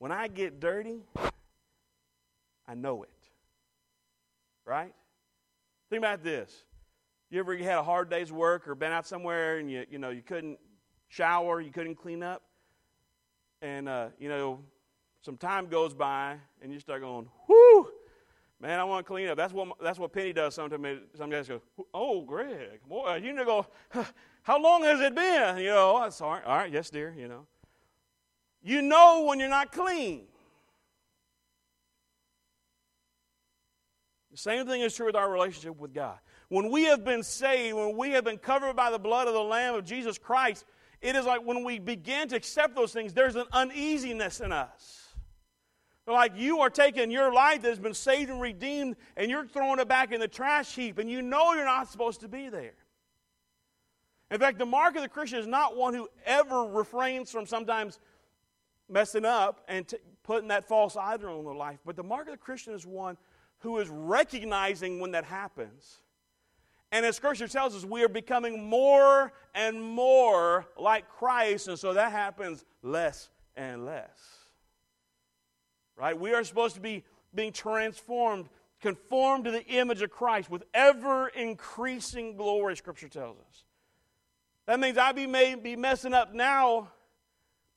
[0.00, 1.04] when I get dirty,
[2.66, 3.10] I know it.
[4.66, 4.92] Right?
[5.88, 6.64] Think about this.
[7.30, 10.10] You ever had a hard day's work or been out somewhere and you, you know
[10.10, 10.58] you couldn't
[11.08, 12.42] shower, you couldn't clean up,
[13.62, 14.60] and uh, you know
[15.20, 17.90] some time goes by, and you start going, whoo,
[18.58, 19.36] man, I want to clean up.
[19.36, 21.00] That's what, that's what Penny does sometimes.
[21.14, 21.60] Some guys go,
[21.92, 23.66] oh, Greg, boy, you to go,
[24.42, 25.58] how long has it been?
[25.58, 26.42] You know, oh, sorry.
[26.46, 27.46] All right, yes, dear, you know.
[28.62, 30.26] You know when you're not clean.
[34.30, 36.18] The same thing is true with our relationship with God.
[36.48, 39.42] When we have been saved, when we have been covered by the blood of the
[39.42, 40.64] Lamb of Jesus Christ,
[41.00, 45.14] it is like when we begin to accept those things, there's an uneasiness in us.
[46.06, 49.78] Like you are taking your life that has been saved and redeemed and you're throwing
[49.78, 52.74] it back in the trash heap and you know you're not supposed to be there.
[54.30, 57.98] In fact, the mark of the Christian is not one who ever refrains from sometimes
[58.90, 62.32] messing up and t- putting that false idol in their life, but the mark of
[62.32, 63.16] the Christian is one
[63.58, 66.00] who is recognizing when that happens
[66.92, 71.92] and as Scripture tells us, we are becoming more and more like Christ, and so
[71.92, 74.10] that happens less and less.
[75.96, 76.18] Right?
[76.18, 78.48] We are supposed to be being transformed,
[78.80, 83.64] conformed to the image of Christ with ever increasing glory, Scripture tells us.
[84.66, 86.88] That means I be, may be messing up now,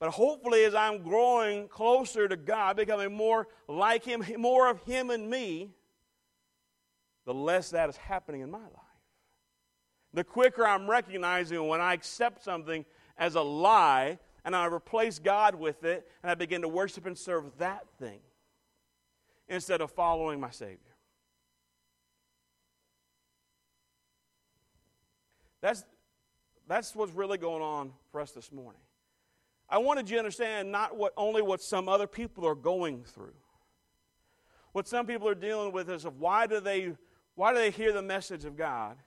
[0.03, 5.09] but hopefully, as I'm growing closer to God, becoming more like Him, more of Him
[5.09, 5.69] and me,
[7.23, 8.93] the less that is happening in my life
[10.13, 12.83] the quicker I'm recognizing when I accept something
[13.17, 17.17] as a lie and I replace God with it and I begin to worship and
[17.17, 18.19] serve that thing
[19.47, 20.79] instead of following my Savior.
[25.61, 25.85] That's,
[26.67, 28.82] that's what's really going on for us this morning.
[29.69, 33.33] I wanted you to understand not what, only what some other people are going through.
[34.71, 36.93] What some people are dealing with is of why do they
[37.35, 38.97] why do they hear the message of God?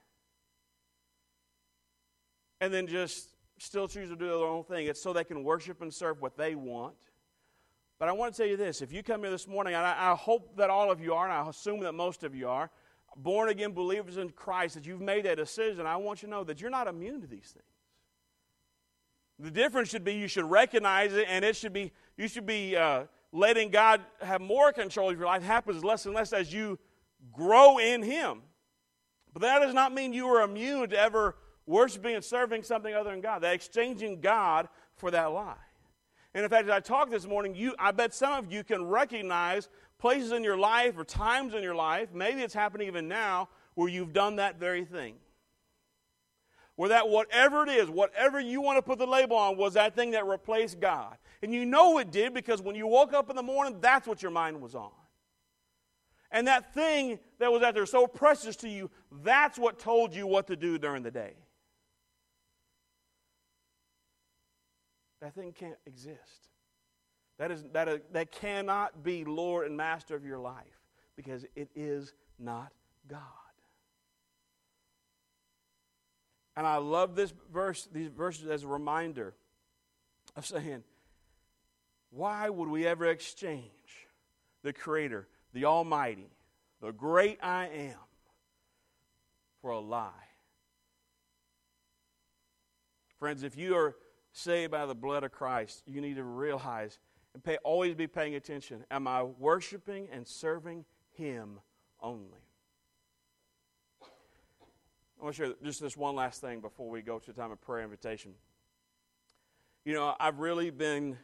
[2.59, 4.87] and then just still choose to do their own thing.
[4.87, 6.95] It's so they can worship and serve what they want.
[7.99, 10.11] But I want to tell you this if you come here this morning, and I,
[10.11, 12.69] I hope that all of you are, and I assume that most of you are,
[13.15, 16.43] born again believers in Christ, that you've made that decision, I want you to know
[16.43, 17.65] that you're not immune to these things.
[19.39, 22.75] The difference should be you should recognize it, and it should be you should be
[22.75, 25.43] uh, letting God have more control of your life.
[25.43, 26.79] It happens less and less as you
[27.31, 28.41] grow in Him.
[29.33, 31.35] But that does not mean you are immune to ever
[31.67, 33.43] worshiping and serving something other than God.
[33.43, 35.55] They're exchanging God for that lie.
[36.33, 38.85] And in fact, as I talk this morning, you, I bet some of you can
[38.85, 39.69] recognize
[39.99, 43.89] places in your life or times in your life, maybe it's happening even now, where
[43.89, 45.15] you've done that very thing.
[46.77, 49.95] Where that, whatever it is, whatever you want to put the label on, was that
[49.95, 51.17] thing that replaced God.
[51.41, 54.21] And you know it did because when you woke up in the morning, that's what
[54.21, 54.91] your mind was on.
[56.31, 58.91] And that thing that was out there so precious to you,
[59.23, 61.33] that's what told you what to do during the day.
[65.21, 66.49] That thing can't exist.
[67.39, 70.63] That, is, that, uh, that cannot be Lord and Master of your life
[71.15, 72.71] because it is not
[73.07, 73.21] God.
[76.57, 79.35] And I love this verse, these verses as a reminder
[80.35, 80.83] of saying,
[82.09, 83.61] why would we ever exchange
[84.63, 86.31] the Creator, the Almighty,
[86.81, 87.99] the great I am,
[89.61, 90.11] for a lie?
[93.19, 93.95] Friends, if you are
[94.31, 96.97] saved by the blood of Christ, you need to realize
[97.35, 98.83] and pay, always be paying attention.
[98.89, 101.59] Am I worshiping and serving Him
[102.01, 102.46] only?
[105.19, 107.61] I want to share just this one last thing before we go to time of
[107.61, 108.33] prayer invitation.
[109.83, 111.17] You know, I've really been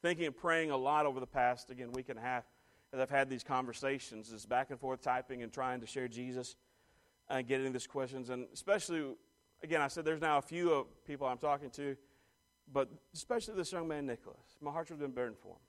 [0.00, 2.44] thinking and praying a lot over the past, again, week and a half
[2.92, 6.56] as I've had these conversations, this back and forth typing and trying to share Jesus
[7.28, 8.30] and getting these questions.
[8.30, 9.04] And especially,
[9.62, 11.96] again, I said there's now a few of people I'm talking to
[12.72, 14.56] but especially this young man, Nicholas.
[14.60, 15.60] My heart's been burdened for him.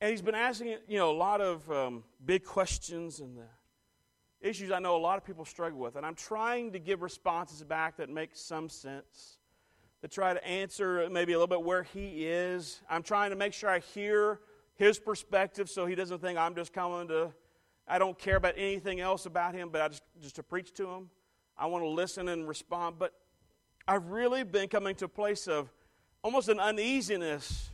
[0.00, 3.46] And he's been asking, you know, a lot of um, big questions and the
[4.40, 5.96] issues I know a lot of people struggle with.
[5.96, 9.38] And I'm trying to give responses back that make some sense,
[10.00, 12.80] to try to answer maybe a little bit where he is.
[12.88, 14.40] I'm trying to make sure I hear
[14.76, 17.32] his perspective so he doesn't think I'm just coming to,
[17.86, 20.88] I don't care about anything else about him, but I just, just to preach to
[20.88, 21.10] him.
[21.56, 22.96] I want to listen and respond.
[22.98, 23.12] But
[23.88, 25.68] I've really been coming to a place of
[26.22, 27.70] almost an uneasiness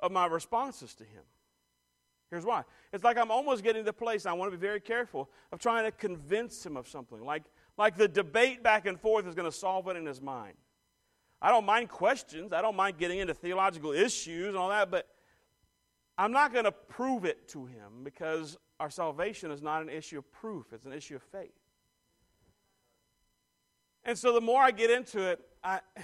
[0.00, 1.22] of my responses to him.
[2.30, 2.62] Here's why.
[2.92, 5.58] It's like I'm almost getting to the place, I want to be very careful, of
[5.58, 7.24] trying to convince him of something.
[7.24, 7.44] Like,
[7.76, 10.54] like the debate back and forth is going to solve it in his mind.
[11.40, 12.52] I don't mind questions.
[12.52, 15.08] I don't mind getting into theological issues and all that, but
[16.16, 20.18] I'm not going to prove it to him because our salvation is not an issue
[20.18, 21.52] of proof, it's an issue of faith.
[24.04, 25.80] And so the more I get into it, I,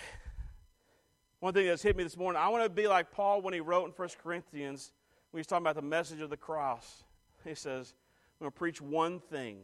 [1.40, 3.60] One thing that's hit me this morning, I want to be like Paul when he
[3.60, 4.92] wrote in 1 Corinthians,
[5.30, 7.04] when he's talking about the message of the cross.
[7.44, 7.94] He says,
[8.40, 9.58] I'm going to preach one thing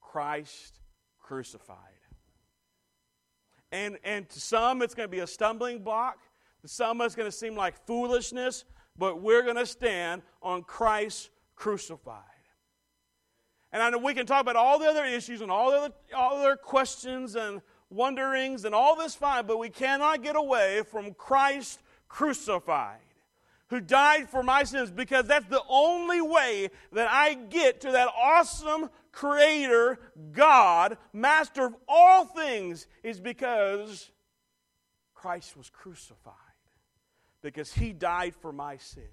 [0.00, 0.80] Christ
[1.20, 1.78] crucified.
[3.72, 6.18] And, and to some, it's going to be a stumbling block.
[6.62, 8.64] To some, it's going to seem like foolishness,
[8.96, 12.22] but we're going to stand on Christ crucified.
[13.72, 15.94] And I know we can talk about all the other issues and all the other,
[16.16, 20.82] all the other questions and wonderings and all this fine, but we cannot get away
[20.88, 23.00] from Christ crucified,
[23.70, 28.08] who died for my sins, because that's the only way that I get to that
[28.16, 29.98] awesome Creator,
[30.32, 34.10] God, Master of all things, is because
[35.14, 36.34] Christ was crucified.
[37.40, 39.06] Because He died for my sins.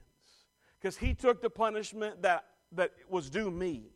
[0.80, 3.92] Because He took the punishment that, that was due me.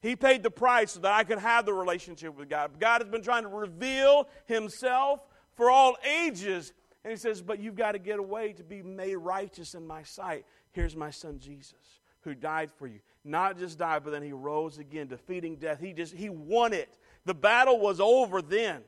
[0.00, 2.78] He paid the price so that I could have the relationship with God.
[2.78, 5.20] God has been trying to reveal Himself
[5.56, 6.72] for all ages.
[7.04, 10.02] And He says, But you've got to get away to be made righteous in my
[10.02, 10.44] sight.
[10.72, 13.00] Here's my son Jesus, who died for you.
[13.24, 15.80] Not just died, but then He rose again, defeating death.
[15.80, 16.98] He just He won it.
[17.24, 18.82] The battle was over then.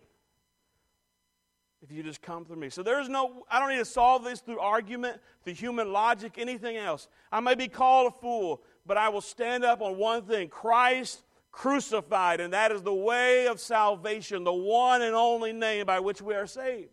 [1.82, 2.68] If you just come through me.
[2.68, 6.76] So there's no, I don't need to solve this through argument, through human logic, anything
[6.76, 7.08] else.
[7.32, 11.22] I may be called a fool but I will stand up on one thing Christ
[11.52, 16.22] crucified, and that is the way of salvation, the one and only name by which
[16.22, 16.90] we are saved.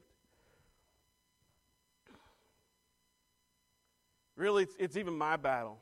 [4.38, 5.80] Really, it's, it's even my battle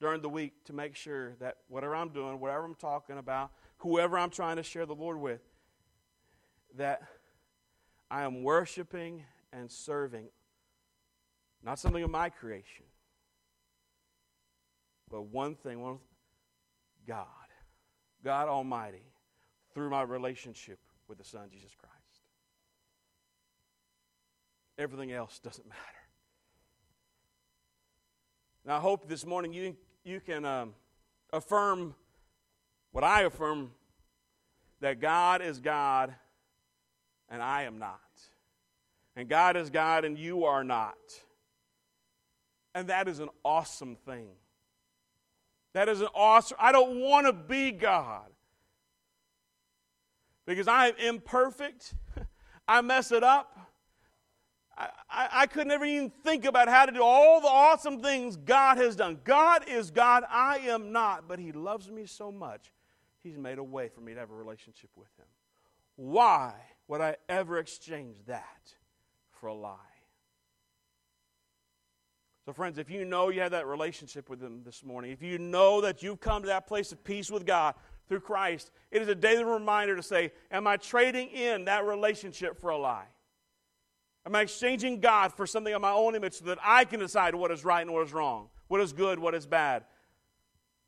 [0.00, 4.16] during the week to make sure that whatever I'm doing, whatever I'm talking about, whoever
[4.16, 5.42] I'm trying to share the Lord with,
[6.76, 7.02] that
[8.08, 10.28] I am worshiping and serving
[11.62, 12.86] not something of my creation,
[15.10, 15.98] but one thing, one
[17.06, 17.26] God,
[18.24, 19.04] God Almighty,
[19.74, 21.94] through my relationship with the Son, Jesus Christ.
[24.78, 25.99] Everything else doesn't matter.
[28.64, 30.74] Now, I hope this morning you, you can um,
[31.32, 31.94] affirm
[32.92, 33.70] what I affirm
[34.80, 36.14] that God is God
[37.28, 38.00] and I am not.
[39.16, 40.96] And God is God and you are not.
[42.74, 44.28] And that is an awesome thing.
[45.72, 46.56] That is an awesome.
[46.60, 48.30] I don't want to be God
[50.46, 51.94] because I am imperfect.
[52.68, 53.58] I mess it up.
[55.10, 58.78] I, I, could never even think about how to do all the awesome things God
[58.78, 59.18] has done.
[59.24, 60.24] God is God.
[60.30, 62.72] I am not, but He loves me so much,
[63.22, 65.26] He's made a way for me to have a relationship with Him.
[65.96, 66.54] Why
[66.88, 68.72] would I ever exchange that
[69.32, 69.76] for a lie?
[72.46, 75.38] So, friends, if you know you have that relationship with Him this morning, if you
[75.38, 77.74] know that you've come to that place of peace with God
[78.08, 82.58] through Christ, it is a daily reminder to say, Am I trading in that relationship
[82.58, 83.06] for a lie?
[84.26, 87.34] Am I exchanging God for something of my own image so that I can decide
[87.34, 89.84] what is right and what is wrong, what is good, what is bad?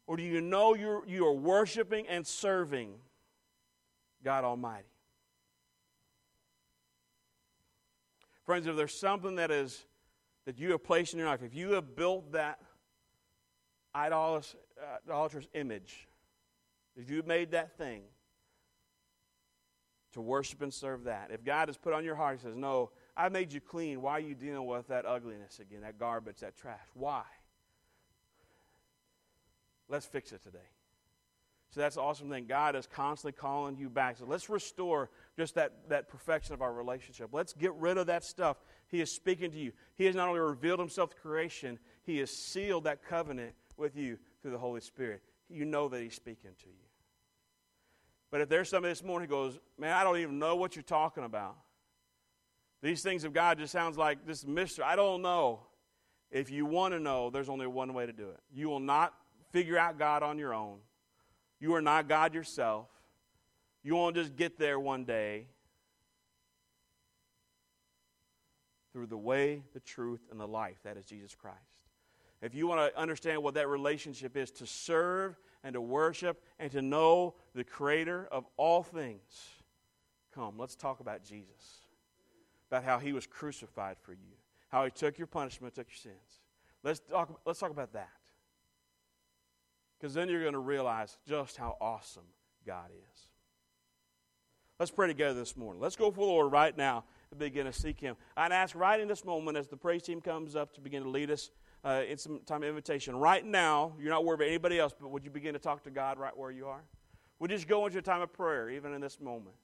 [0.06, 2.92] Or do you know you're, you are worshiping and serving
[4.22, 4.88] God Almighty?
[8.44, 9.84] Friends, if there's something that is
[10.44, 12.58] that you have placed in your life, if you have built that
[13.94, 16.08] idolatrous, uh, idolatrous image,
[16.96, 18.02] if you've made that thing
[20.12, 22.90] to worship and serve that, if God has put on your heart, He says, No,
[23.16, 24.00] I made you clean.
[24.00, 26.80] Why are you dealing with that ugliness again, that garbage, that trash?
[26.94, 27.22] Why?
[29.88, 30.58] Let's fix it today.
[31.70, 32.46] So that's the awesome thing.
[32.46, 34.18] God is constantly calling you back.
[34.18, 37.30] So let's restore just that, that perfection of our relationship.
[37.32, 38.58] Let's get rid of that stuff.
[38.88, 39.72] He is speaking to you.
[39.94, 44.18] He has not only revealed himself to creation, he has sealed that covenant with you
[44.42, 45.22] through the Holy Spirit.
[45.48, 46.86] You know that he's speaking to you.
[48.30, 50.82] But if there's somebody this morning who goes, Man, I don't even know what you're
[50.82, 51.56] talking about.
[52.82, 54.84] These things of God just sounds like this mystery.
[54.84, 55.60] I don't know.
[56.30, 58.40] If you want to know, there's only one way to do it.
[58.52, 59.14] You will not
[59.52, 60.78] figure out God on your own.
[61.60, 62.88] You are not God yourself.
[63.84, 65.46] You won't just get there one day.
[68.92, 71.56] Through the way, the truth, and the life, that is Jesus Christ.
[72.42, 76.70] If you want to understand what that relationship is, to serve and to worship and
[76.72, 79.20] to know the Creator of all things,
[80.34, 81.81] come, let's talk about Jesus.
[82.72, 84.32] About how He was crucified for you,
[84.70, 86.40] how He took your punishment, took your sins.
[86.82, 88.08] Let's talk, let's talk about that.
[90.00, 92.24] Because then you're going to realize just how awesome
[92.66, 93.28] God is.
[94.80, 95.82] Let's pray together this morning.
[95.82, 98.16] Let's go for the Lord right now and begin to seek Him.
[98.38, 101.10] I'd ask right in this moment as the praise team comes up to begin to
[101.10, 101.50] lead us
[101.84, 103.14] uh, in some time of invitation.
[103.14, 105.90] Right now, you're not worried about anybody else, but would you begin to talk to
[105.90, 106.80] God right where you are?
[107.38, 109.56] Would you just go into a time of prayer, even in this moment?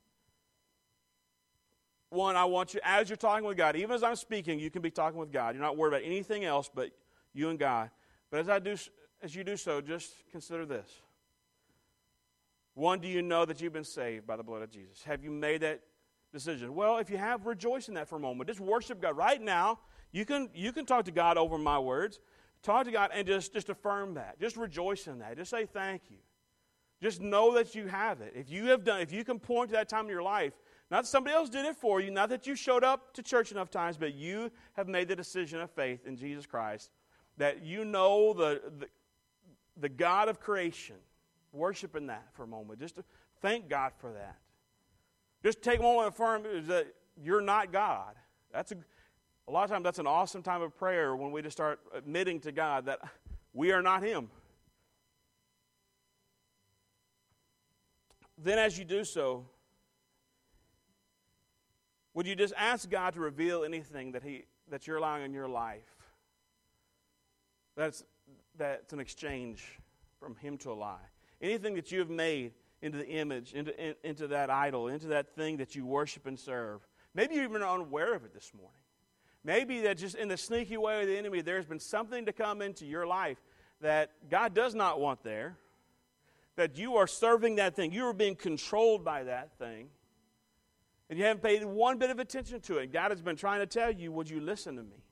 [2.11, 4.82] One, I want you, as you're talking with God, even as I'm speaking, you can
[4.82, 5.54] be talking with God.
[5.54, 6.90] You're not worried about anything else but
[7.34, 7.90] you and God.
[8.30, 8.76] But as I do,
[9.22, 10.88] as you do so, just consider this.
[12.74, 15.02] One, do you know that you've been saved by the blood of Jesus?
[15.04, 15.80] Have you made that
[16.32, 16.74] decision?
[16.74, 18.48] Well, if you have, rejoice in that for a moment.
[18.48, 19.80] Just worship God right now.
[20.12, 22.20] You can you can talk to God over my words.
[22.62, 24.40] Talk to God and just just affirm that.
[24.40, 25.36] Just rejoice in that.
[25.36, 26.18] Just say thank you.
[27.02, 28.32] Just know that you have it.
[28.34, 30.52] If you have done, if you can point to that time in your life,
[30.91, 33.53] not that somebody else did it for you, not that you showed up to church
[33.53, 36.91] enough times, but you have made the decision of faith in Jesus Christ,
[37.36, 38.89] that you know the, the,
[39.76, 40.97] the God of creation,
[41.53, 42.80] worship in that for a moment.
[42.80, 42.99] Just
[43.43, 44.36] thank God for that.
[45.43, 46.86] Just take a moment and affirm that
[47.22, 48.14] you're not God.
[48.53, 48.76] That's a,
[49.47, 52.41] a lot of times that's an awesome time of prayer when we just start admitting
[52.41, 53.01] to God that
[53.53, 54.30] we are not Him.
[58.39, 59.47] Then, as you do so,
[62.18, 64.42] would you just ask God to reveal anything that, he,
[64.72, 65.84] that you're allowing in your life?
[67.76, 68.02] That's,
[68.56, 69.78] that's an exchange
[70.18, 71.06] from Him to a lie.
[71.40, 75.36] Anything that you have made into the image, into, in, into that idol, into that
[75.36, 76.80] thing that you worship and serve.
[77.14, 78.72] Maybe you're even unaware of it this morning.
[79.44, 82.62] Maybe that just in the sneaky way of the enemy, there's been something to come
[82.62, 83.38] into your life
[83.80, 85.56] that God does not want there
[86.56, 87.92] that you are serving that thing.
[87.92, 89.90] You are being controlled by that thing.
[91.11, 92.92] And you haven't paid one bit of attention to it.
[92.92, 95.04] God has been trying to tell you, would you listen to me?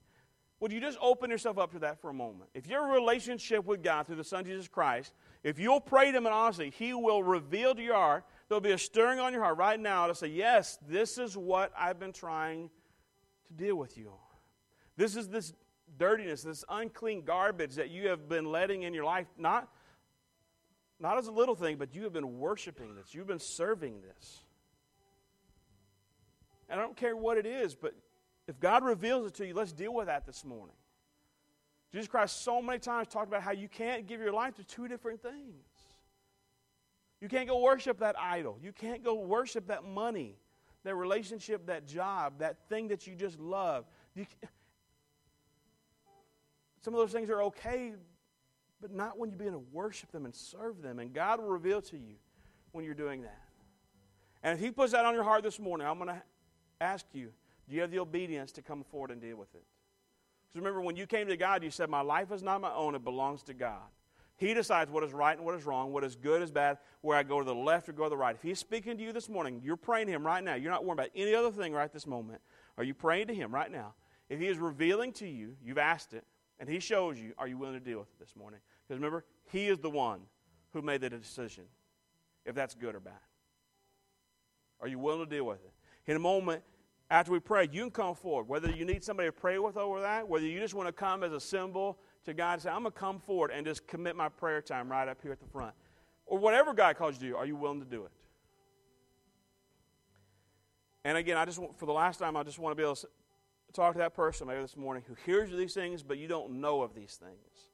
[0.61, 2.51] Would you just open yourself up to that for a moment?
[2.55, 6.25] If your relationship with God through the Son Jesus Christ, if you'll pray to Him
[6.25, 9.59] and honestly, He will reveal to your heart, there'll be a stirring on your heart
[9.59, 12.71] right now to say, Yes, this is what I've been trying
[13.49, 14.13] to deal with you.
[14.97, 15.53] This is this
[15.99, 19.69] dirtiness, this unclean garbage that you have been letting in your life, not
[20.99, 23.15] not as a little thing, but you have been worshiping this.
[23.15, 24.41] You've been serving this.
[26.69, 27.95] And I don't care what it is, but
[28.49, 30.77] if God reveals it to you, let's deal with that this morning.
[31.93, 34.89] Jesus Christ so many times talked about how you can't give your life to two
[34.89, 35.65] different things.
[37.21, 38.59] You can't go worship that idol.
[38.63, 40.37] You can't go worship that money,
[40.85, 43.87] that relationship, that job, that thing that you just love.
[44.15, 44.27] You,
[46.83, 47.95] some of those things are okay,
[48.81, 50.99] but not when you begin to worship them and serve them.
[50.99, 52.17] And God will reveal to you
[52.73, 53.43] when you're doing that.
[54.43, 56.23] And if He puts that on your heart this morning, I'm going to
[56.81, 57.31] ask you
[57.69, 59.65] do you have the obedience to come forward and deal with it?
[60.49, 62.95] Because remember, when you came to God, you said, My life is not my own,
[62.95, 63.83] it belongs to God.
[64.39, 67.17] He decides what is right and what is wrong, what is good is bad, where
[67.17, 68.35] I go to the left or go to the right.
[68.35, 70.55] If He's speaking to you this morning, you're praying to Him right now.
[70.55, 72.41] You're not worrying about any other thing right this moment.
[72.77, 73.95] Are you praying to Him right now?
[74.29, 76.25] If He is revealing to you, you've asked it,
[76.61, 78.61] and He shows you, are you willing to deal with it this morning?
[78.87, 80.21] Because remember, He is the one
[80.75, 81.65] who made the decision,
[82.45, 83.15] if that's good or bad.
[84.81, 85.73] Are you willing to deal with it?
[86.07, 86.63] In a moment,
[87.11, 88.49] after we pray, you can come forward.
[88.49, 91.23] Whether you need somebody to pray with over that, whether you just want to come
[91.23, 94.17] as a symbol to God and say, I'm going to come forward and just commit
[94.17, 95.75] my prayer time right up here at the front.
[96.27, 98.11] Or whatever God calls you to do, are you willing to do it?
[101.05, 102.97] And again, I just want, for the last time, I just want to be able
[102.97, 103.07] to
[103.73, 106.83] talk to that person maybe this morning who hears these things, but you don't know
[106.83, 107.71] of these things.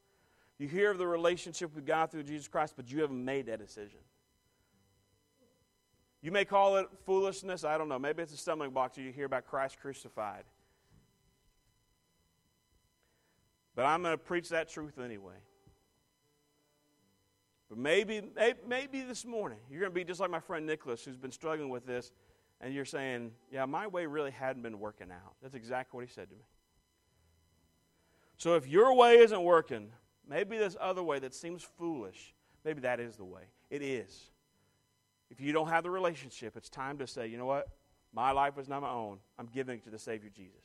[0.58, 3.58] You hear of the relationship with God through Jesus Christ, but you haven't made that
[3.58, 4.00] decision.
[6.22, 7.64] You may call it foolishness.
[7.64, 7.98] I don't know.
[7.98, 10.44] Maybe it's a stumbling block to you hear about Christ crucified.
[13.74, 15.34] But I'm going to preach that truth anyway.
[17.68, 18.22] But maybe,
[18.68, 21.70] maybe this morning, you're going to be just like my friend Nicholas, who's been struggling
[21.70, 22.12] with this,
[22.60, 25.34] and you're saying, Yeah, my way really hadn't been working out.
[25.42, 26.42] That's exactly what he said to me.
[28.36, 29.90] So if your way isn't working,
[30.28, 33.42] maybe this other way that seems foolish, maybe that is the way.
[33.70, 34.31] It is.
[35.32, 37.68] If you don't have the relationship, it's time to say, you know what?
[38.12, 39.16] My life is not my own.
[39.38, 40.60] I'm giving it to the Savior Jesus.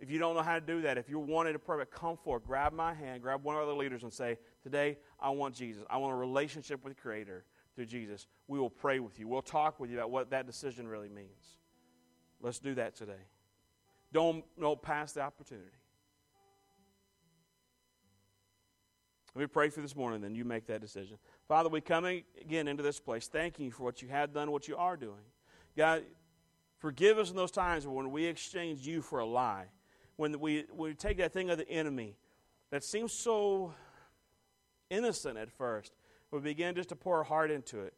[0.00, 2.44] If you don't know how to do that, if you're wanting to pray, come forward,
[2.46, 5.84] grab my hand, grab one of the leaders, and say, Today, I want Jesus.
[5.90, 8.26] I want a relationship with the Creator through Jesus.
[8.48, 9.28] We will pray with you.
[9.28, 11.58] We'll talk with you about what that decision really means.
[12.40, 13.12] Let's do that today.
[14.10, 15.68] Don't, don't pass the opportunity.
[19.36, 21.18] Let me pray for this morning, then you make that decision.
[21.46, 24.66] Father, we come again into this place thanking you for what you have done, what
[24.66, 25.20] you are doing.
[25.76, 26.04] God,
[26.78, 29.66] forgive us in those times when we exchange you for a lie,
[30.16, 32.16] when we, we take that thing of the enemy
[32.70, 33.74] that seems so
[34.88, 35.92] innocent at first,
[36.30, 37.92] we begin just to pour our heart into it.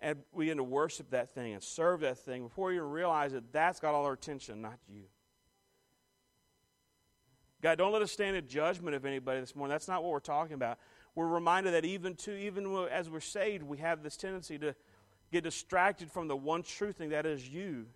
[0.00, 3.52] And we begin to worship that thing and serve that thing before you realize that
[3.52, 5.02] that's got all our attention, not you.
[7.62, 9.72] God, don't let us stand in judgment of anybody this morning.
[9.72, 10.78] That's not what we're talking about.
[11.14, 14.74] We're reminded that even to even as we're saved, we have this tendency to
[15.30, 17.86] get distracted from the one true thing that is you.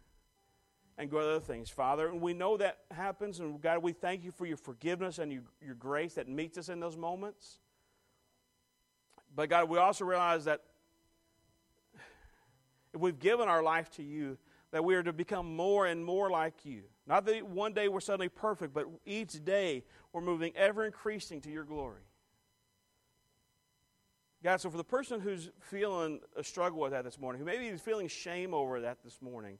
[0.98, 2.08] and go to other things, Father.
[2.08, 5.42] And we know that happens, and God, we thank you for your forgiveness and your,
[5.64, 7.58] your grace that meets us in those moments.
[9.34, 10.62] But God, we also realize that
[12.94, 14.38] if we've given our life to you,
[14.70, 16.82] that we are to become more and more like you.
[17.06, 21.50] Not that one day we're suddenly perfect, but each day we're moving ever increasing to
[21.50, 22.02] your glory.
[24.42, 27.66] God, so for the person who's feeling a struggle with that this morning, who maybe
[27.66, 29.58] is feeling shame over that this morning,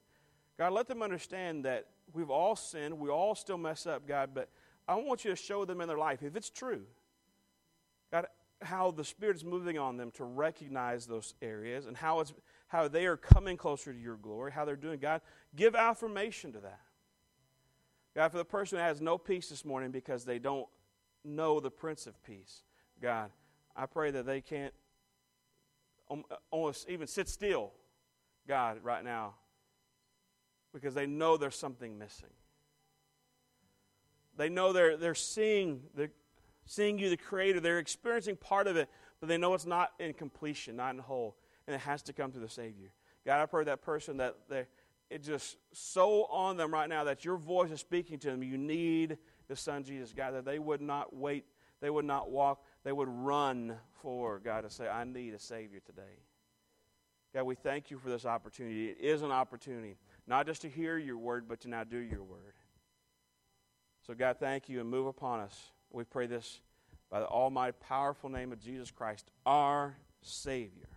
[0.57, 4.49] God, let them understand that we've all sinned, we all still mess up, God, but
[4.87, 6.83] I want you to show them in their life, if it's true,
[8.11, 8.27] God,
[8.61, 12.33] how the Spirit is moving on them to recognize those areas and how, it's,
[12.67, 14.99] how they are coming closer to your glory, how they're doing.
[14.99, 15.21] God,
[15.55, 16.79] give affirmation to that.
[18.17, 20.65] God, for the person who has no peace this morning because they don't
[21.23, 22.63] know the Prince of Peace,
[22.99, 23.29] God,
[23.75, 24.73] I pray that they can't
[26.49, 27.73] almost even sit still,
[28.47, 29.35] God, right now,
[30.73, 32.31] because they know there's something missing.
[34.35, 36.09] They know they're, they're seeing, they're
[36.65, 37.59] seeing you, the Creator.
[37.59, 38.89] They're experiencing part of it,
[39.19, 41.37] but they know it's not in completion, not in whole,
[41.67, 42.89] and it has to come through the Savior.
[43.27, 44.65] God, I pray that person that they,
[45.09, 48.43] it's just so on them right now that your voice is speaking to them.
[48.43, 51.45] You need the Son Jesus, God, that they would not wait,
[51.79, 55.79] they would not walk, they would run for God to say, I need a Savior
[55.85, 56.19] today.
[57.33, 58.89] God, we thank you for this opportunity.
[58.89, 59.97] It is an opportunity,
[60.27, 62.55] not just to hear your word, but to now do your word.
[64.05, 65.71] So, God, thank you and move upon us.
[65.91, 66.61] We pray this
[67.09, 70.89] by the almighty, powerful name of Jesus Christ, our Savior.